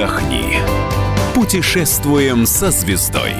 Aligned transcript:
Отдохни. 0.00 0.58
Путешествуем 1.34 2.46
со 2.46 2.70
звездой. 2.70 3.34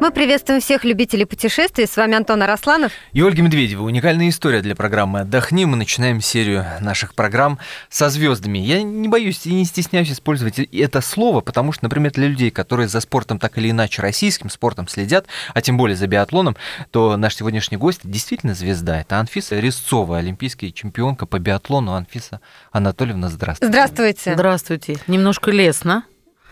Мы 0.00 0.12
приветствуем 0.12 0.62
всех 0.62 0.84
любителей 0.84 1.26
путешествий. 1.26 1.86
С 1.86 1.94
вами 1.94 2.16
Антон 2.16 2.42
Арасланов. 2.42 2.90
И 3.12 3.20
Ольга 3.20 3.42
Медведева. 3.42 3.82
Уникальная 3.82 4.30
история 4.30 4.62
для 4.62 4.74
программы 4.74 5.20
«Отдохни». 5.20 5.66
Мы 5.66 5.76
начинаем 5.76 6.22
серию 6.22 6.64
наших 6.80 7.14
программ 7.14 7.58
со 7.90 8.08
звездами. 8.08 8.58
Я 8.58 8.82
не 8.82 9.08
боюсь 9.08 9.44
и 9.44 9.52
не 9.52 9.66
стесняюсь 9.66 10.10
использовать 10.10 10.58
это 10.58 11.02
слово, 11.02 11.42
потому 11.42 11.72
что, 11.72 11.84
например, 11.84 12.12
для 12.12 12.28
людей, 12.28 12.50
которые 12.50 12.88
за 12.88 13.00
спортом 13.00 13.38
так 13.38 13.58
или 13.58 13.70
иначе 13.70 14.00
российским 14.00 14.48
спортом 14.48 14.88
следят, 14.88 15.26
а 15.52 15.60
тем 15.60 15.76
более 15.76 15.98
за 15.98 16.06
биатлоном, 16.06 16.56
то 16.90 17.18
наш 17.18 17.36
сегодняшний 17.36 17.76
гость 17.76 18.00
действительно 18.02 18.54
звезда. 18.54 19.02
Это 19.02 19.20
Анфиса 19.20 19.60
Резцова, 19.60 20.16
олимпийская 20.16 20.70
чемпионка 20.70 21.26
по 21.26 21.38
биатлону. 21.38 21.92
Анфиса 21.92 22.40
Анатольевна, 22.72 23.28
здравствуйте. 23.28 23.70
Здравствуйте. 23.70 24.32
Здравствуйте. 24.32 24.96
Немножко 25.08 25.50
лестно. 25.50 26.04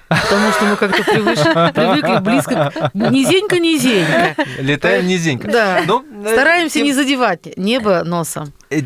Потому 0.09 0.53
что 0.53 0.65
мы 0.65 0.77
как-то 0.77 1.03
привыкли, 1.05 1.73
привыкли 1.73 2.21
близко. 2.21 2.73
Низенько-низенько. 2.95 4.37
Летаем 4.59 5.07
низенько. 5.07 5.49
Да. 5.49 5.83
Ну, 5.87 6.05
Стараемся 6.25 6.75
тем... 6.75 6.85
не 6.85 6.93
задевать 6.93 7.57
небо 7.57 8.03
носом. 8.05 8.53
Э, 8.71 8.81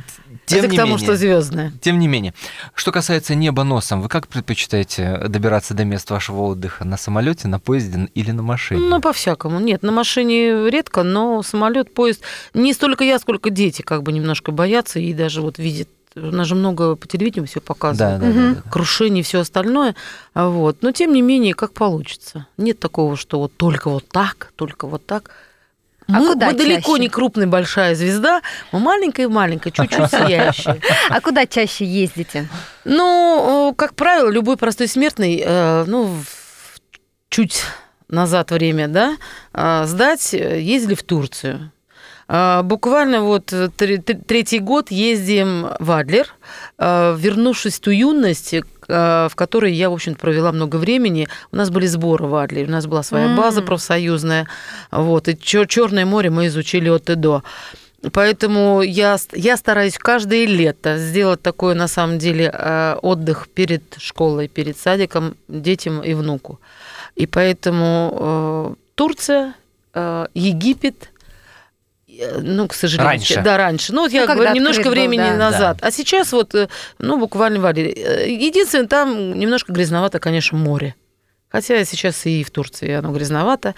тем 0.47 0.59
Это 0.59 0.69
не 0.69 0.77
к 0.77 0.81
тому, 0.81 0.93
менее, 0.93 1.05
что 1.05 1.17
звездное. 1.17 1.73
Тем 1.81 1.99
не 1.99 2.09
менее. 2.09 2.35
Что 2.75 2.93
касается 2.93 3.35
неба 3.35 3.63
носом, 3.63 4.03
вы 4.03 4.09
как 4.09 4.27
предпочитаете 4.27 5.19
добираться 5.29 5.75
до 5.75 5.85
мест 5.85 6.11
вашего 6.11 6.43
отдыха? 6.43 6.85
На 6.85 6.97
самолете, 6.97 7.49
на 7.49 7.61
поезде 7.61 8.09
или 8.15 8.33
на 8.33 8.43
машине? 8.43 8.81
Ну, 8.81 9.01
по-всякому. 9.01 9.61
Нет, 9.61 9.83
на 9.83 9.93
машине 9.93 10.69
редко, 10.71 11.03
но 11.03 11.43
самолет, 11.43 11.95
поезд. 11.95 12.23
Не 12.55 12.73
столько 12.73 13.05
я, 13.05 13.19
сколько 13.19 13.51
дети 13.51 13.83
как 13.83 14.03
бы 14.03 14.13
немножко 14.13 14.51
боятся 14.51 14.99
и 14.99 15.13
даже 15.13 15.41
вот 15.41 15.59
видят 15.59 15.89
у 16.15 16.21
нас 16.21 16.47
же 16.47 16.55
много 16.55 16.97
по 16.97 17.07
телевидению 17.07 17.49
все 17.49 17.61
показывают, 17.61 18.21
да, 18.21 18.27
да, 18.27 18.33
да, 18.33 18.55
да. 18.55 18.71
крушение 18.71 19.21
и 19.21 19.25
все 19.25 19.41
остальное, 19.41 19.95
вот. 20.35 20.83
Но 20.83 20.93
тем 20.93 21.13
не 21.13 21.23
менее, 21.23 21.55
как 21.55 21.73
получится. 21.73 22.47
Нет 22.57 22.79
такого, 22.81 23.17
что 23.17 23.39
вот 23.39 23.57
только 23.57 23.89
вот 23.89 24.09
так, 24.09 24.53
только 24.57 24.87
вот 24.87 25.07
так. 25.07 25.31
А 26.09 26.19
мы, 26.19 26.33
куда 26.33 26.47
мы 26.49 26.55
далеко 26.55 26.93
чаще? 26.93 27.01
не 27.01 27.09
крупная 27.09 27.47
большая 27.47 27.95
звезда, 27.95 28.43
мы 28.73 28.81
маленькая-маленькая, 28.81 29.71
чуть-чуть 29.71 30.11
сияющая. 30.11 30.81
А 31.09 31.21
куда 31.21 31.47
чаще 31.47 31.85
ездите? 31.85 32.49
Ну, 32.85 33.73
как 33.77 33.95
правило, 33.95 34.29
любой 34.29 34.57
простой 34.57 34.89
смертный, 34.89 35.43
э, 35.45 35.85
ну, 35.87 36.17
чуть 37.29 37.63
назад 38.09 38.51
время, 38.51 38.89
да, 38.89 39.17
э, 39.55 39.85
сдать, 39.87 40.35
э, 40.35 40.61
ездили 40.61 40.95
в 40.95 41.03
Турцию. 41.03 41.73
А, 42.35 42.63
буквально 42.63 43.21
вот 43.21 43.53
третий 43.77 44.59
год 44.59 44.91
ездим 44.91 45.67
в 45.79 45.91
Адлер, 45.91 46.29
а, 46.79 47.15
вернувшись 47.15 47.75
в 47.75 47.81
ту 47.81 47.91
юность, 47.91 48.55
а, 48.89 49.29
в 49.29 49.35
которой 49.35 49.75
я, 49.75 49.91
в 49.91 49.93
общем 49.93 50.15
провела 50.15 50.51
много 50.51 50.77
времени. 50.77 51.29
У 51.53 51.57
нас 51.57 51.69
были 51.69 51.85
сборы 51.85 52.25
в 52.25 52.35
Адлере, 52.35 52.69
у 52.69 52.71
нас 52.71 52.87
была 52.87 53.03
своя 53.03 53.37
база 53.37 53.61
профсоюзная, 53.61 54.49
вот, 54.91 55.29
и 55.29 55.39
Черное 55.39 56.07
море 56.07 56.31
мы 56.31 56.47
изучили 56.47 56.89
от 56.89 57.11
и 57.11 57.17
до. 57.17 57.43
Поэтому 58.13 58.81
я, 58.81 59.19
я 59.35 59.57
стараюсь 59.59 59.99
каждое 59.99 60.47
лето 60.47 60.97
сделать 60.97 61.43
такой, 61.43 61.75
на 61.75 61.87
самом 61.87 62.19
деле, 62.19 62.51
отдых 63.03 63.49
перед 63.55 63.83
школой, 63.99 64.49
перед 64.49 64.79
садиком, 64.79 65.37
детям 65.49 66.03
и 66.03 66.15
внуку. 66.15 66.61
И 67.15 67.27
поэтому 67.27 68.77
Турция, 68.95 69.55
Египет, 69.95 71.11
Э, 71.12 71.12
ну, 72.41 72.69
к 72.69 72.75
сожалению. 72.75 73.11
Раньше. 73.11 73.43
Да, 73.43 73.57
раньше. 73.57 73.93
Ну, 73.93 74.03
вот 74.03 74.13
я 74.13 74.27
ну, 74.27 74.35
говорю, 74.35 74.55
немножко 74.55 74.85
был, 74.85 74.91
времени 74.93 75.19
да. 75.21 75.37
назад. 75.37 75.79
Да. 75.81 75.87
А 75.87 75.91
сейчас 75.91 76.33
вот, 76.33 76.55
э, 76.55 76.69
ну, 76.99 77.19
буквально 77.19 77.61
в 77.61 77.67
Адлере. 77.67 77.93
Э, 77.93 78.31
Единственное, 78.31 78.87
там 78.87 79.39
немножко 79.39 79.73
грязновато, 79.73 80.19
конечно, 80.19 80.57
море. 80.59 80.95
Хотя 81.49 81.85
сейчас 81.85 82.25
и 82.27 82.43
в 82.45 82.51
Турции 82.51 82.91
оно 82.93 83.13
грязновато. 83.13 83.75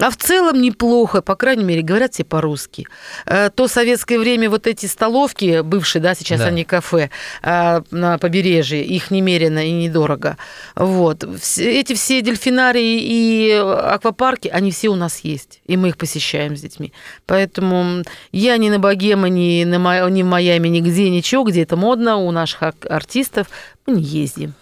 А 0.00 0.10
в 0.10 0.16
целом 0.16 0.60
неплохо, 0.60 1.22
по 1.22 1.36
крайней 1.36 1.62
мере, 1.62 1.80
говорят 1.82 2.14
все 2.14 2.24
по-русски. 2.24 2.88
Э, 3.26 3.48
то 3.54 3.68
советское 3.68 4.18
время 4.18 4.50
вот 4.50 4.66
эти 4.66 4.86
столовки, 4.86 5.60
бывшие, 5.60 6.02
да, 6.02 6.16
сейчас 6.16 6.40
Да. 6.40 6.46
они 6.46 6.64
кафе 6.64 7.10
э, 7.44 7.80
на 7.92 8.18
побережье, 8.18 8.84
их 8.84 9.12
немерено 9.12 9.64
и 9.64 9.70
недорого. 9.70 10.36
Вот. 10.74 11.22
Эти 11.58 11.94
все 11.94 12.22
дельфинарии 12.22 12.98
и 13.02 13.52
аквапарки, 13.52 14.48
они 14.48 14.72
все 14.72 14.88
у 14.88 14.96
нас 14.96 15.20
есть, 15.20 15.60
и 15.64 15.76
мы 15.76 15.90
их 15.90 15.96
посещаем 15.96 16.56
с 16.56 16.60
детьми. 16.60 16.92
Поэтому 17.26 18.02
я 18.32 18.56
ни 18.56 18.70
на 18.70 18.80
Богема, 18.80 19.28
ни, 19.28 19.62
на, 19.62 19.78
Ма- 19.78 20.10
ни 20.10 20.24
в 20.24 20.26
Майами, 20.26 20.66
нигде, 20.66 21.08
ничего, 21.08 21.44
где 21.44 21.62
это 21.62 21.76
модно, 21.76 22.16
у 22.16 22.32
наших 22.32 22.62
артистов 22.90 23.46
мы 23.86 23.94
не 23.94 24.02
ездим. 24.02 24.54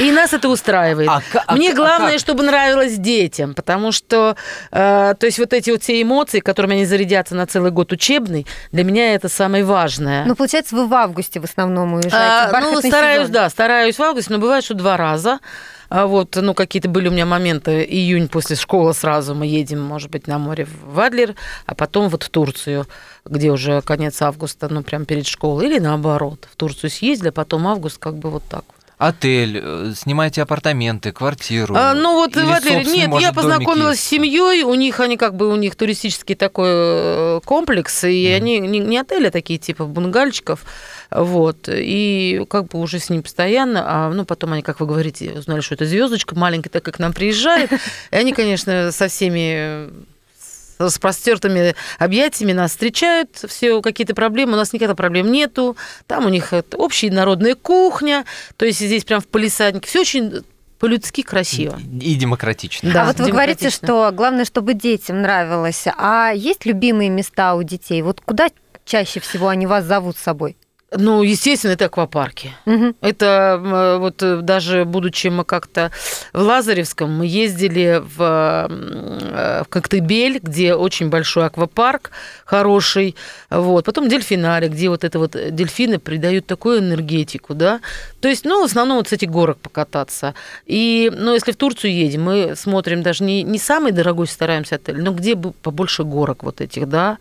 И 0.00 0.10
нас 0.10 0.32
это 0.32 0.48
устраивает. 0.48 1.10
А 1.34 1.42
а 1.46 1.54
Мне 1.56 1.72
а 1.72 1.74
главное, 1.74 2.12
как? 2.12 2.20
чтобы 2.20 2.42
нравилось 2.42 2.96
детям, 2.96 3.54
потому 3.54 3.92
что, 3.92 4.36
э, 4.70 5.14
то 5.18 5.26
есть 5.26 5.38
вот 5.38 5.52
эти 5.52 5.70
вот 5.70 5.82
все 5.82 6.00
эмоции, 6.00 6.40
которыми 6.40 6.74
они 6.74 6.86
зарядятся 6.86 7.34
на 7.34 7.46
целый 7.46 7.70
год 7.70 7.92
учебный, 7.92 8.46
для 8.72 8.84
меня 8.84 9.14
это 9.14 9.28
самое 9.28 9.64
важное. 9.64 10.24
Ну, 10.24 10.34
получается, 10.34 10.74
вы 10.76 10.86
в 10.86 10.94
августе 10.94 11.40
в 11.40 11.44
основном 11.44 11.94
уезжаете. 11.94 12.16
А, 12.56 12.60
ну, 12.60 12.80
стараюсь, 12.80 13.20
сезон. 13.22 13.32
да, 13.32 13.50
стараюсь 13.50 13.98
в 13.98 14.02
августе, 14.02 14.32
но 14.32 14.38
бывает, 14.38 14.64
что 14.64 14.74
два 14.74 14.96
раза. 14.96 15.40
А 15.96 16.08
вот, 16.08 16.34
ну, 16.34 16.54
какие-то 16.54 16.88
были 16.88 17.06
у 17.06 17.12
меня 17.12 17.24
моменты, 17.24 17.84
июнь 17.84 18.26
после 18.26 18.56
школы 18.56 18.92
сразу 18.94 19.32
мы 19.32 19.46
едем, 19.46 19.80
может 19.80 20.10
быть, 20.10 20.26
на 20.26 20.40
море 20.40 20.66
в 20.84 20.98
Адлер, 20.98 21.36
а 21.66 21.76
потом 21.76 22.08
вот 22.08 22.24
в 22.24 22.30
Турцию, 22.30 22.88
где 23.24 23.52
уже 23.52 23.80
конец 23.80 24.20
августа, 24.20 24.66
ну, 24.68 24.82
прям 24.82 25.04
перед 25.04 25.24
школой, 25.24 25.66
или 25.66 25.78
наоборот, 25.78 26.48
в 26.50 26.56
Турцию 26.56 26.90
съездили, 26.90 27.28
а 27.28 27.32
потом 27.32 27.68
август 27.68 27.98
как 27.98 28.16
бы 28.16 28.30
вот 28.30 28.42
так 28.50 28.64
вот. 28.66 28.83
Отель, 29.06 29.60
э, 29.62 29.92
снимаете 29.94 30.42
апартаменты, 30.42 31.12
квартиру. 31.12 31.74
А, 31.76 31.92
ну 31.92 32.14
вот 32.14 32.36
или 32.36 32.44
в 32.44 32.48
собственный, 32.48 32.84
нет, 32.84 33.08
может, 33.08 33.28
я 33.28 33.34
познакомилась 33.34 33.98
есть? 33.98 34.04
с 34.04 34.08
семьей, 34.08 34.62
у 34.62 34.74
них 34.74 34.98
они 35.00 35.18
как 35.18 35.36
бы 35.36 35.48
у 35.48 35.56
них 35.56 35.76
туристический 35.76 36.34
такой 36.34 36.68
э, 36.70 37.40
комплекс, 37.44 38.04
и 38.04 38.26
они 38.28 38.58
не, 38.60 38.78
не 38.78 38.98
отели, 38.98 39.26
а 39.26 39.30
такие 39.30 39.58
типа 39.58 39.84
бунгальчиков, 39.84 40.64
вот, 41.10 41.68
и 41.68 42.46
как 42.48 42.68
бы 42.68 42.80
уже 42.80 42.98
с 42.98 43.10
ним 43.10 43.22
постоянно, 43.22 43.84
а 43.86 44.10
ну 44.10 44.24
потом 44.24 44.54
они, 44.54 44.62
как 44.62 44.80
вы 44.80 44.86
говорите, 44.86 45.32
узнали, 45.32 45.60
что 45.60 45.74
это 45.74 45.84
звездочка 45.84 46.34
маленькая, 46.34 46.70
так 46.70 46.82
как 46.82 46.96
к 46.96 46.98
нам 46.98 47.12
приезжает, 47.12 47.72
и 47.72 48.16
они, 48.16 48.32
конечно, 48.32 48.90
со 48.90 49.08
всеми 49.08 50.13
с 50.76 50.80
распростертыми 50.80 51.74
объятиями 51.98 52.52
нас 52.52 52.72
встречают, 52.72 53.44
все 53.48 53.80
какие-то 53.82 54.14
проблемы, 54.14 54.54
у 54.54 54.56
нас 54.56 54.72
никогда 54.72 54.94
проблем 54.94 55.30
нету, 55.30 55.76
там 56.06 56.26
у 56.26 56.28
них 56.28 56.52
это 56.52 56.76
общая 56.76 57.10
народная 57.10 57.54
кухня, 57.54 58.24
то 58.56 58.64
есть 58.64 58.78
здесь 58.78 59.04
прям 59.04 59.20
в 59.20 59.28
полисаднике, 59.28 59.88
все 59.88 60.00
очень 60.00 60.44
по-людски 60.78 61.22
красиво. 61.22 61.78
И 62.00 62.14
демократично. 62.14 62.92
Да, 62.92 63.02
а 63.02 63.06
вот 63.06 63.18
вы 63.18 63.30
говорите, 63.30 63.70
что 63.70 64.10
главное, 64.12 64.44
чтобы 64.44 64.74
детям 64.74 65.22
нравилось. 65.22 65.84
А 65.96 66.32
есть 66.34 66.66
любимые 66.66 67.08
места 67.08 67.54
у 67.54 67.62
детей? 67.62 68.02
Вот 68.02 68.20
куда 68.20 68.48
чаще 68.84 69.20
всего 69.20 69.48
они 69.48 69.66
вас 69.66 69.84
зовут 69.84 70.16
с 70.16 70.20
собой? 70.20 70.56
Ну, 70.96 71.22
естественно, 71.22 71.72
это 71.72 71.86
аквапарки. 71.86 72.52
Мгм. 72.66 72.94
Это 73.00 73.60
э, 73.62 73.98
вот 73.98 74.22
э, 74.22 74.36
даже 74.42 74.84
будучи 74.84 75.26
мы 75.26 75.44
как-то 75.44 75.90
в 76.32 76.40
Лазаревском, 76.40 77.10
мы 77.10 77.26
ездили 77.26 78.00
в, 78.16 78.68
э, 78.70 79.62
в 79.64 79.68
Коктебель, 79.68 80.38
где 80.40 80.74
очень 80.74 81.08
большой 81.08 81.46
аквапарк 81.46 82.10
хороший, 82.44 83.16
вот. 83.50 83.84
Потом 83.84 84.08
дельфинарий, 84.08 84.68
где 84.68 84.88
вот 84.88 85.04
это 85.04 85.18
вот 85.18 85.36
дельфины 85.50 85.98
придают 85.98 86.46
такую 86.46 86.78
энергетику, 86.78 87.54
да. 87.54 87.80
То 88.20 88.28
есть, 88.28 88.44
ну, 88.44 88.62
в 88.62 88.64
основном 88.64 88.98
вот 88.98 89.08
с 89.08 89.12
этих 89.12 89.30
горок 89.30 89.58
покататься. 89.58 90.34
И, 90.66 91.10
ну, 91.14 91.34
если 91.34 91.52
в 91.52 91.56
Турцию 91.56 91.92
едем, 91.92 92.22
мы 92.22 92.54
смотрим 92.56 93.02
даже 93.02 93.24
не, 93.24 93.42
не 93.42 93.58
самый 93.58 93.92
дорогой 93.92 94.26
стараемся 94.26 94.76
отель, 94.76 95.02
но 95.02 95.12
где 95.12 95.34
бы 95.34 95.52
побольше 95.52 96.04
горок 96.04 96.44
вот 96.44 96.60
этих, 96.60 96.88
да, 96.88 97.18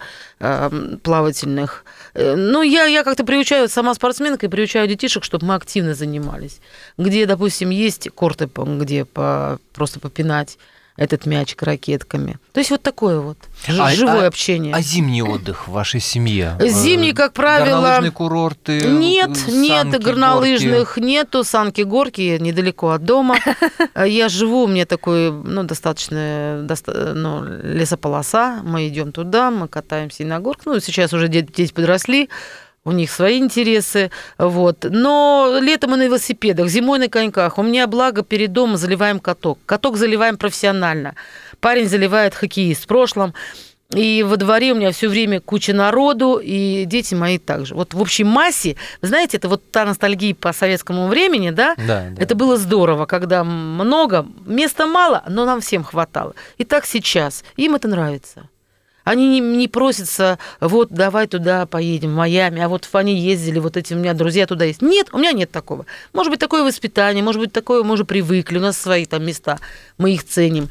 плавательных. 1.04 1.86
Ну, 2.14 2.62
я, 2.62 2.86
я 2.86 3.04
как-то 3.04 3.24
приучаю, 3.24 3.63
сама 3.68 3.94
спортсменка, 3.94 4.46
и 4.46 4.50
приучаю 4.50 4.88
детишек, 4.88 5.24
чтобы 5.24 5.46
мы 5.48 5.56
активно 5.56 5.94
занимались. 5.94 6.60
Где, 6.98 7.26
допустим, 7.26 7.70
есть 7.70 8.10
корты, 8.12 8.50
где 8.56 9.06
по, 9.06 9.60
просто 9.74 10.00
попинать 10.00 10.58
этот 10.96 11.26
мячик 11.26 11.64
ракетками. 11.64 12.38
То 12.52 12.60
есть 12.60 12.70
вот 12.70 12.84
такое 12.84 13.20
вот 13.20 13.38
А- 13.68 13.90
живое 13.96 14.26
а- 14.26 14.28
общение. 14.28 14.76
А 14.76 14.82
зимний 14.82 15.24
отдых 15.24 15.68
в 15.68 15.72
вашей 15.72 16.00
семье? 16.00 16.56
Зимний, 16.62 17.14
Э, 17.14 17.16
как 17.16 17.34
правило, 17.34 17.82
Горнолыжные 17.82 18.12
курорты? 18.12 18.80
Нет, 18.86 19.32
э, 19.48 19.52
нет, 19.52 19.88
санки, 19.92 20.04
горнолыжных 20.04 20.98
нету, 20.98 21.44
санки, 21.44 21.82
горки 21.82 22.38
недалеко 22.40 22.92
от 22.92 23.06
дома. 23.06 23.38
Э, 23.96 24.08
Я 24.08 24.30
живу, 24.30 24.66
у 24.66 24.68
меня 24.68 24.86
такой, 24.86 25.32
ну, 25.32 25.64
достаточно, 25.64 26.60
доста- 26.64 27.14
ну, 27.16 27.44
лесополоса, 27.64 28.62
мы 28.64 28.88
идем 28.88 29.12
туда, 29.12 29.50
мы 29.50 29.68
катаемся 29.68 30.22
и 30.22 30.28
на 30.28 30.40
горках. 30.40 30.68
Ну, 30.68 30.80
сейчас 30.80 31.12
уже 31.14 31.28
де- 31.28 31.42
дети 31.42 31.74
подросли, 31.74 32.30
у 32.86 32.92
них 32.92 33.12
свои 33.12 33.40
интересы, 33.40 34.12
вот. 34.38 34.86
Но 34.90 35.58
летом 35.62 35.92
мы 35.92 35.98
на 35.98 36.04
велосипедах, 36.04 36.68
зимой 36.68 37.00
на 37.00 37.08
коньках. 37.08 37.58
У 37.58 37.64
меня 37.64 37.88
благо 37.88 38.24
перед 38.24 38.52
домом 38.52 38.78
заливаем 38.78 39.20
каток. 39.20 39.60
Каток 39.66 39.98
заливаем 39.98 40.38
профессионально. 40.38 41.16
Парень 41.60 41.88
заливает 41.88 42.36
хоккеист 42.36 42.84
в 42.84 42.88
прошлом. 42.88 43.34
И 43.94 44.24
во 44.24 44.38
дворе 44.38 44.72
у 44.72 44.76
меня 44.76 44.92
все 44.92 45.08
время 45.08 45.40
куча 45.40 45.72
народу, 45.72 46.40
и 46.44 46.86
дети 46.86 47.14
мои 47.14 47.38
также. 47.38 47.76
Вот 47.76 47.94
в 47.94 48.02
общей 48.02 48.24
массе, 48.24 48.76
знаете, 49.02 49.38
это 49.38 49.48
вот 49.48 49.70
та 49.72 49.86
ностальгия 49.86 50.34
по 50.34 50.52
советскому 50.52 51.08
времени, 51.08 51.52
да? 51.52 51.76
Да, 51.78 52.08
да. 52.10 52.22
Это 52.22 52.34
было 52.34 52.58
здорово, 52.58 53.06
когда 53.06 53.44
много, 53.44 54.26
места 54.46 54.88
мало, 54.88 55.24
но 55.28 55.46
нам 55.46 55.62
всем 55.62 55.84
хватало. 55.84 56.34
И 56.58 56.64
так 56.64 56.86
сейчас. 56.86 57.44
Им 57.56 57.76
это 57.76 57.88
нравится. 57.88 58.50
Они 59.04 59.28
не, 59.28 59.40
не 59.40 59.68
просятся, 59.68 60.40
вот, 60.60 60.90
давай 60.92 61.28
туда 61.28 61.66
поедем, 61.66 62.12
в 62.12 62.16
Майами, 62.16 62.62
а 62.62 62.70
вот 62.70 62.88
они 62.94 63.20
ездили, 63.20 63.60
вот 63.60 63.76
эти 63.78 63.94
у 63.94 63.98
меня 63.98 64.14
друзья 64.14 64.48
туда 64.48 64.66
есть. 64.66 64.82
Нет, 64.82 65.08
у 65.12 65.18
меня 65.18 65.34
нет 65.34 65.52
такого. 65.52 65.86
Может 66.14 66.32
быть, 66.32 66.40
такое 66.40 66.64
воспитание, 66.64 67.24
может 67.24 67.42
быть, 67.42 67.52
такое, 67.52 67.84
мы 67.84 67.94
уже 67.94 68.06
привыкли, 68.06 68.58
у 68.58 68.62
нас 68.62 68.78
свои 68.78 69.06
там 69.06 69.26
места, 69.26 69.60
мы 69.98 70.14
их 70.14 70.24
ценим. 70.24 70.70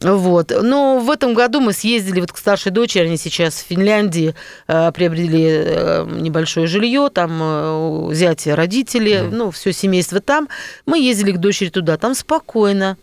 Вот. 0.00 0.52
Но 0.62 0.98
в 0.98 1.10
этом 1.10 1.34
году 1.34 1.60
мы 1.60 1.72
съездили 1.72 2.20
вот 2.20 2.32
к 2.32 2.36
старшей 2.36 2.70
дочери, 2.70 3.06
они 3.06 3.16
сейчас 3.16 3.54
в 3.54 3.66
Финляндии 3.66 4.34
э, 4.68 4.92
приобрели 4.92 5.46
э, 5.46 6.06
небольшое 6.20 6.66
жилье, 6.66 7.08
там 7.12 7.38
э, 7.42 8.08
зятя 8.12 8.56
родители, 8.56 9.22
mm. 9.22 9.30
ну, 9.30 9.50
все 9.50 9.72
семейство 9.72 10.20
там. 10.20 10.48
Мы 10.84 11.00
ездили 11.00 11.32
к 11.32 11.38
дочери 11.38 11.70
туда, 11.70 11.96
там 11.96 12.14
спокойно, 12.14 12.98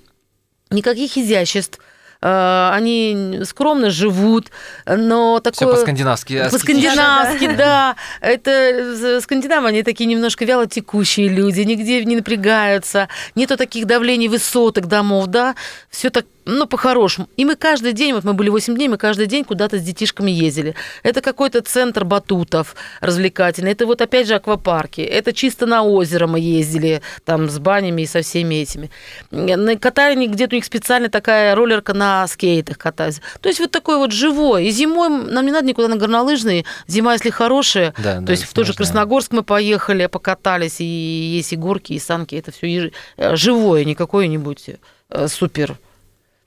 никаких 0.70 1.18
изяществ 1.18 1.80
они 2.24 3.42
скромно 3.44 3.90
живут, 3.90 4.48
но 4.86 5.40
такое... 5.40 5.68
Все 5.68 5.76
по-скандинавски. 5.76 6.50
По-скандинавски, 6.50 7.56
да. 7.56 7.96
Это 8.22 8.52
э, 8.52 9.22
скандинавы, 9.22 9.68
они 9.70 9.84
такие 9.84 10.06
немножко 10.06 10.46
вяло 10.46 10.66
текущие 10.68 11.28
люди, 11.28 11.62
нигде 11.62 12.04
не 12.06 12.16
напрягаются, 12.16 13.10
нету 13.36 13.58
таких 13.58 13.86
давлений 13.86 14.30
высоток 14.30 14.86
домов, 14.86 15.28
да, 15.28 15.56
все 15.90 16.10
так 16.10 16.26
ну, 16.46 16.66
по-хорошему. 16.66 17.30
И 17.38 17.46
мы 17.46 17.56
каждый 17.56 17.94
день, 17.94 18.14
вот 18.14 18.24
мы 18.24 18.34
были 18.34 18.50
8 18.50 18.76
дней, 18.76 18.88
мы 18.88 18.98
каждый 18.98 19.28
день 19.28 19.44
куда-то 19.44 19.78
с 19.78 19.82
детишками 19.82 20.32
ездили. 20.32 20.76
Это 21.04 21.22
какой-то 21.22 21.62
центр 21.62 22.04
батутов 22.04 22.76
развлекательный. 23.02 23.72
Это 23.72 23.86
вот 23.86 24.02
опять 24.02 24.28
же 24.28 24.36
аквапарки. 24.36 25.02
Это 25.02 25.34
чисто 25.34 25.66
на 25.66 25.84
озеро 25.84 26.28
мы 26.28 26.40
ездили, 26.40 27.02
там 27.26 27.50
с 27.50 27.60
банями 27.60 28.04
и 28.04 28.06
со 28.06 28.22
всеми 28.22 28.56
этими. 28.56 28.92
На 29.32 29.78
катании 29.78 30.28
где-то 30.28 30.56
у 30.56 30.58
них 30.58 30.66
специально 30.66 31.10
такая 31.10 31.56
роллерка 31.56 31.94
на 31.94 32.28
скейтах 32.28 32.78
катается. 32.78 33.22
То 33.42 33.50
есть 33.50 33.60
вот 33.60 33.72
такой 33.72 33.98
вот 33.98 34.12
живой. 34.12 34.66
И 34.66 34.72
зимой 34.72 35.10
нам 35.10 35.46
не 35.46 35.52
надо 35.52 35.68
никуда 35.68 35.88
на 35.88 35.96
горнолыжные. 35.96 36.66
Зима, 36.88 37.14
если 37.14 37.30
хорошая, 37.30 37.94
да, 37.98 38.16
то 38.16 38.22
да, 38.22 38.34
есть 38.34 38.44
в 38.44 38.54
тот 38.54 38.68
же 38.68 38.74
Красногорск 38.74 39.32
мы 39.32 39.44
поехали, 39.44 40.08
покатались, 40.08 40.82
и 40.82 40.84
есть 40.84 41.54
и 41.54 41.56
горки, 41.56 41.94
и 41.94 42.00
санки. 42.00 42.36
Это 42.36 42.52
все 42.52 42.92
э, 43.18 43.36
живое, 43.36 43.86
не 43.86 43.96
какое-нибудь 43.96 44.72
э, 45.10 45.28
супер 45.28 45.78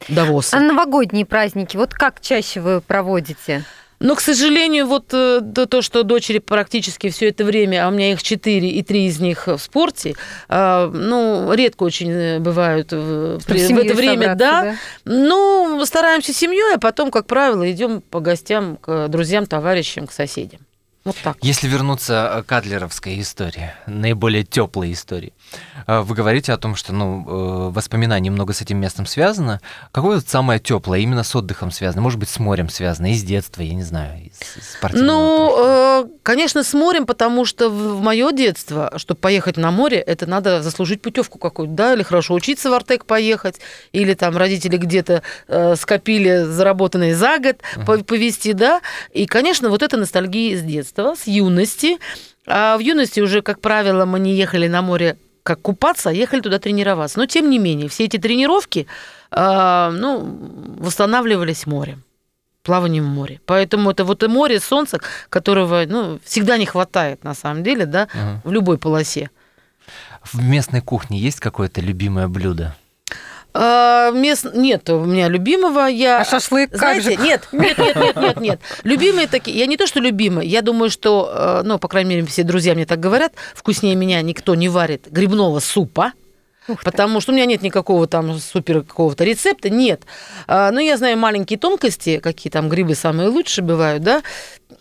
Давос. 0.08 0.54
А 0.54 0.60
новогодние 0.60 1.26
праздники, 1.26 1.76
вот 1.76 1.92
как 1.92 2.20
чаще 2.20 2.60
вы 2.60 2.80
проводите? 2.80 3.64
Но, 3.98 4.14
к 4.14 4.20
сожалению, 4.20 4.86
вот 4.86 5.14
э, 5.14 5.40
то, 5.40 5.80
что 5.80 6.02
дочери 6.02 6.38
практически 6.38 7.08
все 7.08 7.30
это 7.30 7.44
время, 7.44 7.86
а 7.86 7.88
у 7.88 7.92
меня 7.92 8.12
их 8.12 8.22
четыре, 8.22 8.68
и 8.68 8.82
три 8.82 9.06
из 9.06 9.20
них 9.20 9.46
в 9.46 9.58
спорте, 9.58 10.14
а, 10.48 10.90
ну, 10.90 11.50
редко 11.54 11.84
очень 11.84 12.10
э, 12.10 12.38
бывают 12.38 12.92
в, 12.92 13.38
в 13.38 13.48
это 13.48 13.94
время, 13.94 14.34
да. 14.34 14.62
да. 14.62 14.76
Ну, 15.06 15.82
стараемся 15.86 16.34
семьей, 16.34 16.74
а 16.74 16.78
потом, 16.78 17.10
как 17.10 17.26
правило, 17.26 17.70
идем 17.70 18.02
по 18.02 18.20
гостям, 18.20 18.76
к 18.76 19.08
друзьям, 19.08 19.46
товарищам, 19.46 20.06
к 20.06 20.12
соседям. 20.12 20.60
Вот 21.04 21.16
так. 21.22 21.38
Если 21.40 21.68
вернуться 21.68 22.44
к 22.46 22.52
Адлеровской 22.52 23.20
истории, 23.20 23.72
наиболее 23.86 24.42
теплой 24.42 24.92
истории, 24.92 25.32
э, 25.32 25.35
вы 25.86 26.14
говорите 26.14 26.52
о 26.52 26.56
том, 26.56 26.74
что 26.74 26.92
ну, 26.92 27.24
э, 27.26 27.70
воспоминания 27.70 28.30
много 28.30 28.52
с 28.52 28.62
этим 28.62 28.78
местом 28.78 29.06
связано. 29.06 29.60
Какое 29.92 30.16
вот 30.16 30.28
самое 30.28 30.60
теплое 30.60 31.00
именно 31.00 31.22
с 31.22 31.34
отдыхом 31.34 31.70
связано? 31.70 32.02
Может 32.02 32.18
быть, 32.18 32.28
с 32.28 32.38
морем 32.38 32.68
связано, 32.68 33.12
из 33.12 33.22
детства, 33.22 33.62
я 33.62 33.74
не 33.74 33.82
знаю, 33.82 34.24
из 34.24 34.38
спортивного 34.78 35.12
Ну, 35.12 35.54
э, 35.58 36.04
конечно, 36.22 36.62
с 36.62 36.72
морем, 36.74 37.06
потому 37.06 37.44
что 37.44 37.68
в 37.68 38.00
мое 38.00 38.32
детство, 38.32 38.92
чтобы 38.96 39.20
поехать 39.20 39.56
на 39.56 39.70
море, 39.70 39.98
это 39.98 40.26
надо 40.26 40.62
заслужить 40.62 41.02
путевку 41.02 41.38
какую-то, 41.38 41.74
да, 41.74 41.94
или 41.94 42.02
хорошо 42.02 42.34
учиться 42.34 42.70
в 42.70 42.74
Артек 42.74 43.04
поехать, 43.04 43.60
или 43.92 44.14
там 44.14 44.36
родители 44.36 44.76
где-то 44.76 45.22
скопили 45.76 46.44
заработанные 46.44 47.14
за 47.14 47.38
год 47.38 47.56
uh-huh. 47.76 48.04
повезти, 48.04 48.52
да. 48.52 48.80
И, 49.12 49.26
конечно, 49.26 49.68
вот 49.68 49.82
это 49.82 49.96
ностальгия 49.96 50.54
из 50.54 50.62
детства 50.62 50.76
детства, 50.76 51.14
с 51.14 51.26
юности. 51.26 51.98
А 52.46 52.76
в 52.76 52.80
юности 52.80 53.20
уже, 53.20 53.42
как 53.42 53.60
правило, 53.60 54.04
мы 54.04 54.20
не 54.20 54.34
ехали 54.34 54.68
на 54.68 54.82
море 54.82 55.16
как 55.46 55.62
купаться, 55.62 56.10
а 56.10 56.12
ехали 56.12 56.40
туда 56.40 56.58
тренироваться. 56.58 57.18
Но, 57.18 57.26
тем 57.26 57.48
не 57.48 57.58
менее, 57.58 57.88
все 57.88 58.04
эти 58.04 58.18
тренировки 58.18 58.86
э, 59.30 59.90
ну, 59.92 60.76
восстанавливались 60.78 61.66
морем 61.66 62.02
плаванием 62.62 63.04
в 63.04 63.14
море. 63.14 63.40
Поэтому 63.46 63.92
это 63.92 64.04
вот 64.04 64.24
и 64.24 64.26
море, 64.26 64.58
солнце, 64.58 64.98
которого 65.28 65.84
ну, 65.86 66.18
всегда 66.24 66.58
не 66.58 66.66
хватает, 66.66 67.22
на 67.22 67.32
самом 67.32 67.62
деле, 67.62 67.86
да, 67.86 68.08
угу. 68.12 68.50
в 68.50 68.52
любой 68.52 68.76
полосе. 68.76 69.30
В 70.24 70.42
местной 70.42 70.80
кухне 70.80 71.16
есть 71.16 71.38
какое-то 71.38 71.80
любимое 71.80 72.26
блюдо? 72.26 72.74
А, 73.58 74.10
мест 74.10 74.46
нет 74.52 74.88
у 74.90 75.04
меня 75.04 75.28
любимого. 75.28 75.86
Я... 75.86 76.20
А 76.20 76.24
шашлык 76.24 76.76
Знаете, 76.76 77.02
как 77.02 77.18
же? 77.18 77.22
Нет, 77.22 77.48
нет, 77.52 77.78
нет, 77.78 77.96
нет, 77.96 78.16
нет, 78.16 78.40
нет. 78.40 78.60
Любимые 78.82 79.28
такие. 79.28 79.56
Я 79.56 79.66
не 79.66 79.78
то, 79.78 79.86
что 79.86 79.98
любимые. 79.98 80.48
Я 80.48 80.60
думаю, 80.60 80.90
что, 80.90 81.32
э, 81.32 81.62
ну, 81.64 81.78
по 81.78 81.88
крайней 81.88 82.10
мере, 82.16 82.26
все 82.26 82.42
друзья 82.42 82.74
мне 82.74 82.84
так 82.84 83.00
говорят, 83.00 83.32
вкуснее 83.54 83.94
меня 83.94 84.20
никто 84.20 84.54
не 84.54 84.68
варит 84.68 85.06
грибного 85.10 85.60
супа. 85.60 86.12
Потому 86.84 87.20
что 87.20 87.32
у 87.32 87.34
меня 87.34 87.46
нет 87.46 87.62
никакого 87.62 88.06
там 88.08 88.38
супер 88.38 88.82
какого-то 88.82 89.24
рецепта, 89.24 89.70
нет. 89.70 90.02
А, 90.48 90.70
но 90.70 90.80
я 90.80 90.96
знаю 90.96 91.16
маленькие 91.16 91.58
тонкости, 91.58 92.18
какие 92.18 92.50
там 92.50 92.68
грибы 92.68 92.94
самые 92.94 93.28
лучшие 93.28 93.64
бывают, 93.64 94.02
да. 94.02 94.22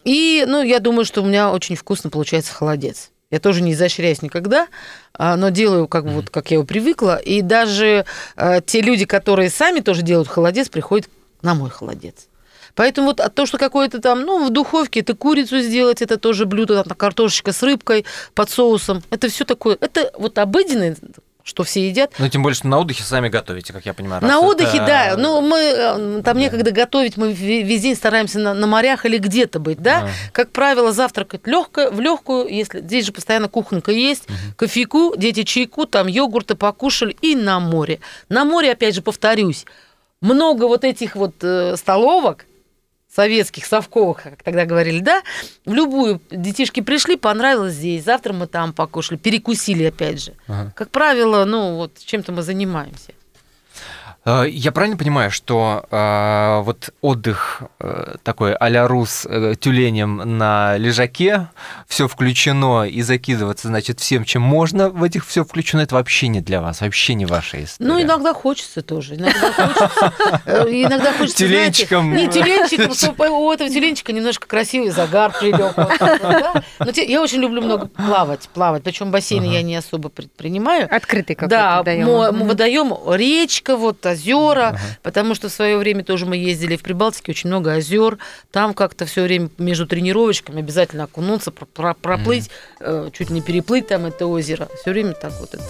И, 0.04 0.44
ну, 0.48 0.64
я 0.64 0.80
думаю, 0.80 1.06
что 1.06 1.22
у 1.22 1.26
меня 1.26 1.52
очень 1.52 1.76
вкусно 1.76 2.10
получается 2.10 2.54
холодец. 2.54 3.12
Я 3.32 3.40
тоже 3.40 3.62
не 3.62 3.74
изощряюсь 3.74 4.22
никогда, 4.22 4.68
а, 5.14 5.36
но 5.36 5.50
делаю 5.50 5.88
как, 5.88 6.06
вот, 6.06 6.30
как 6.30 6.52
я 6.52 6.56
его 6.56 6.66
привыкла. 6.66 7.18
И 7.18 7.42
даже 7.42 8.06
э, 8.36 8.62
те 8.66 8.82
люди, 8.82 9.06
которые 9.06 9.50
сами 9.50 9.80
тоже 9.80 10.04
делают 10.04 10.28
холодец, 10.28 10.70
приходят 10.70 11.10
на 11.42 11.56
мой 11.56 11.70
холодец. 11.70 12.28
Поэтому 12.76 13.08
вот 13.08 13.22
то, 13.34 13.46
что 13.46 13.58
какое-то 13.58 14.02
там, 14.02 14.22
ну, 14.22 14.46
в 14.46 14.52
духовке, 14.52 15.00
это 15.00 15.16
курицу 15.16 15.60
сделать, 15.60 16.02
это 16.02 16.18
тоже 16.18 16.46
блюдо, 16.46 16.84
там, 16.84 16.96
картошечка 16.96 17.52
с 17.54 17.64
рыбкой 17.64 18.06
под 18.34 18.50
соусом, 18.50 19.02
это 19.10 19.30
все 19.30 19.46
такое, 19.46 19.78
это 19.80 20.12
вот 20.18 20.38
обыденный 20.38 20.96
что 21.46 21.64
все 21.64 21.88
едят. 21.88 22.12
Ну, 22.18 22.28
тем 22.28 22.42
более, 22.42 22.56
что 22.56 22.68
на 22.68 22.80
отдыхе 22.80 23.04
сами 23.04 23.30
готовите, 23.30 23.72
как 23.72 23.86
я 23.86 23.94
понимаю. 23.94 24.24
На 24.24 24.40
отдыхе, 24.40 24.78
это... 24.78 24.86
да. 24.88 25.16
Ну, 25.16 25.42
мы 25.42 25.60
э, 25.60 26.22
там 26.24 26.34
да. 26.34 26.34
некогда 26.34 26.72
готовить, 26.72 27.18
мы 27.18 27.32
весь 27.32 27.84
день 27.84 27.96
стараемся 27.96 28.40
на, 28.40 28.56
на 28.56 28.66
морях 28.66 29.06
или 29.06 29.20
где-то 29.20 29.60
быть, 29.60 29.80
да. 29.80 30.06
А. 30.06 30.32
Как 30.32 30.50
правило, 30.50 30.92
завтракать 30.92 31.46
легко, 31.46 31.92
в 31.92 32.00
легкую, 32.00 32.48
если 32.48 32.80
здесь 32.80 33.06
же 33.06 33.12
постоянно 33.12 33.48
кухонка 33.48 33.92
есть, 33.92 34.28
угу. 34.28 34.36
кофейку, 34.58 35.14
дети 35.16 35.44
чайку, 35.44 35.86
там 35.86 36.08
йогурты 36.08 36.56
покушали 36.56 37.16
и 37.22 37.36
на 37.36 37.60
море. 37.60 38.00
На 38.28 38.44
море, 38.44 38.72
опять 38.72 38.96
же, 38.96 39.04
повторюсь, 39.04 39.66
много 40.22 40.64
вот 40.68 40.84
этих 40.84 41.16
вот 41.16 41.36
э, 41.44 41.76
столовок, 41.78 42.48
советских, 43.16 43.66
совковых, 43.66 44.24
как 44.24 44.44
тогда 44.44 44.66
говорили, 44.66 45.00
да, 45.00 45.24
в 45.66 45.74
любую 45.74 46.22
детишки 46.30 46.82
пришли, 46.82 47.16
понравилось 47.16 47.74
здесь, 47.74 48.04
завтра 48.04 48.34
мы 48.34 48.48
там 48.48 48.74
покушали, 48.74 49.18
перекусили 49.18 49.86
опять 49.86 50.22
же. 50.22 50.34
Ага. 50.48 50.74
Как 50.76 50.90
правило, 50.92 51.46
ну 51.46 51.76
вот 51.76 51.98
чем-то 51.98 52.34
мы 52.34 52.42
занимаемся. 52.42 53.14
Э, 54.26 54.46
я 54.50 54.72
правильно 54.72 54.98
понимаю, 54.98 55.30
что 55.32 55.86
э, 55.92 56.62
вот 56.64 56.90
отдых 57.02 57.62
э, 57.80 58.16
такой 58.24 58.54
а-ля 58.56 58.88
рус 58.88 59.26
э, 59.30 59.54
тюленем 59.60 60.38
на 60.38 60.78
лежаке, 60.78 61.48
все 61.88 62.08
включено 62.08 62.84
и 62.84 63.02
закидываться, 63.02 63.68
значит, 63.68 64.00
всем, 64.00 64.26
чем 64.26 64.42
можно 64.42 64.90
в 64.90 65.04
этих 65.04 65.26
все 65.28 65.44
включено, 65.46 65.82
это 65.82 65.96
вообще 65.96 66.28
не 66.28 66.42
для 66.42 66.62
вас, 66.62 66.82
вообще 66.82 67.14
не 67.14 67.26
ваша 67.26 67.64
история. 67.64 67.88
Ну, 67.92 68.02
иногда 68.02 68.34
хочется 68.34 68.82
тоже. 68.82 69.16
Иногда 69.16 69.52
хочется, 69.52 70.14
э, 70.46 70.64
иногда 70.72 71.14
хочется 71.14 71.38
Тюленчиком. 71.38 72.16
не, 72.16 72.28
тюленчик, 72.28 73.20
у 73.20 73.52
этого 73.52 73.70
тюленчика 73.70 74.12
немножко 74.12 74.48
красивый 74.48 74.90
загар 74.90 75.32
прилег. 75.40 75.76
Но 76.80 76.92
я 76.96 77.22
очень 77.22 77.40
люблю 77.40 77.62
много 77.62 77.88
плавать, 77.88 78.50
плавать. 78.54 78.84
Причем 78.84 79.12
бассейны 79.12 79.46
я 79.46 79.62
не 79.62 79.76
особо 79.76 80.10
предпринимаю. 80.10 80.88
Открытый 80.94 81.36
какой-то 81.36 81.56
Да, 81.56 81.78
водоем. 81.78 82.48
водоем, 82.48 82.94
речка, 83.14 83.76
вот 83.78 84.06
озера, 84.16 84.70
ага. 84.70 84.80
потому 85.04 85.36
что 85.36 85.50
в 85.50 85.52
свое 85.52 85.78
время 85.78 86.04
тоже 86.04 86.26
мы 86.26 86.38
ездили 86.38 86.76
в 86.76 86.84
Прибалтике, 86.84 87.32
очень 87.32 87.50
много 87.50 87.74
озер. 87.74 88.18
Там 88.52 88.74
как-то 88.74 89.06
все 89.06 89.24
время 89.24 89.50
между 89.58 89.86
тренировочками 89.86 90.60
обязательно 90.60 91.04
окунуться, 91.04 91.52
проплыть, 91.52 92.50
mm. 92.80 93.12
чуть 93.12 93.30
не 93.30 93.42
переплыть 93.42 93.88
там 93.88 94.06
это 94.06 94.26
озеро. 94.28 94.68
Все 94.82 94.92
время 94.92 95.14
так 95.14 95.34
вот 95.40 95.54
это, 95.54 95.64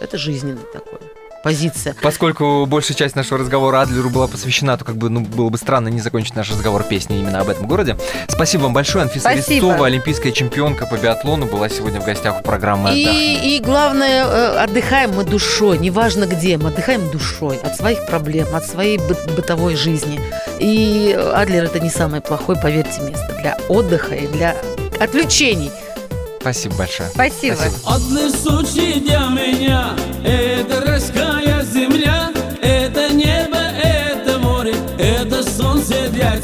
это 0.00 0.18
жизненно 0.18 0.60
такое 0.72 1.03
позиция. 1.44 1.94
Поскольку 2.02 2.66
большая 2.66 2.96
часть 2.96 3.14
нашего 3.14 3.38
разговора 3.38 3.82
Адлеру 3.82 4.10
была 4.10 4.26
посвящена, 4.26 4.76
то 4.76 4.84
как 4.84 4.96
бы 4.96 5.10
ну, 5.10 5.20
было 5.20 5.50
бы 5.50 5.58
странно 5.58 5.88
не 5.88 6.00
закончить 6.00 6.34
наш 6.34 6.50
разговор 6.50 6.82
песней 6.82 7.20
именно 7.20 7.40
об 7.40 7.50
этом 7.50 7.68
городе. 7.68 7.96
Спасибо 8.28 8.62
вам 8.62 8.72
большое. 8.72 9.02
Анфиса 9.04 9.30
Спасибо. 9.30 9.66
Резцова, 9.66 9.86
олимпийская 9.86 10.32
чемпионка 10.32 10.86
по 10.86 10.96
биатлону, 10.96 11.46
была 11.46 11.68
сегодня 11.68 12.00
в 12.00 12.04
гостях 12.04 12.40
у 12.40 12.42
программы 12.42 12.94
и, 12.94 13.56
и 13.56 13.60
главное, 13.60 14.24
э, 14.24 14.56
отдыхаем 14.58 15.14
мы 15.14 15.24
душой, 15.24 15.78
неважно 15.78 16.24
где, 16.24 16.56
мы 16.56 16.68
отдыхаем 16.70 17.10
душой 17.10 17.58
от 17.58 17.76
своих 17.76 18.06
проблем, 18.06 18.46
от 18.54 18.64
своей 18.64 18.98
бытовой 18.98 19.76
жизни. 19.76 20.20
И 20.58 21.14
Адлер 21.34 21.64
это 21.64 21.80
не 21.80 21.90
самое 21.90 22.22
плохое, 22.22 22.58
поверьте, 22.58 23.02
место 23.02 23.36
для 23.40 23.58
отдыха 23.68 24.14
и 24.14 24.26
для 24.28 24.56
отвлечений. 24.98 25.70
Спасибо 26.44 26.74
большое. 26.76 27.08
Спасибо. 27.08 27.56
Одни 27.86 28.28
случаи 28.28 29.00
для 29.00 29.28
меня 29.28 29.96
Это 30.22 30.82
райская 30.82 31.33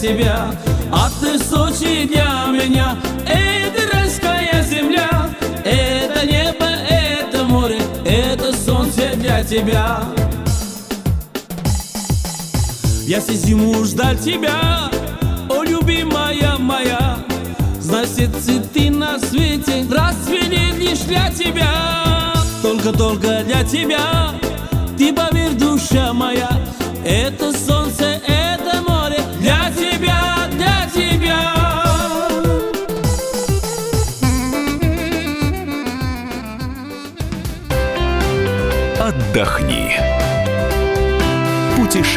тебя. 0.00 0.50
Одни 0.92 1.38
случаи 1.38 2.06
для 2.06 2.46
меня 2.46 2.96
Это 3.26 3.96
райская 3.96 4.62
земля. 4.62 5.28
Это 5.64 6.26
небо, 6.26 6.66
это 6.88 7.44
море 7.44 7.80
Это 8.04 8.56
солнце 8.56 9.14
для 9.16 9.44
тебя. 9.44 10.02
Я 13.06 13.20
всю 13.20 13.34
зиму 13.34 13.84
ждал 13.84 14.14
тебя 14.16 14.90
О, 15.50 15.62
любимая 15.62 16.56
моя. 16.58 17.18
Значит, 17.80 18.30
цветы 18.42 18.90
на 18.90 19.18
свете 19.18 19.84
расцвели 19.90 20.72
лишь 20.78 21.00
для 21.00 21.30
тебя. 21.30 22.32
Только-только 22.62 23.42
для 23.44 23.64
тебя 23.64 24.32
Ты 24.96 25.12
поверь, 25.12 25.54
душа 25.54 26.12
моя 26.12 26.50
Это 27.04 27.52
солнце, 27.52 27.79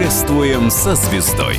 Путешествуем 0.04 0.70
со 0.70 0.96
звездой. 0.96 1.58